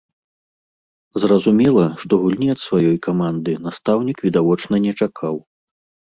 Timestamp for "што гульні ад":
2.03-2.59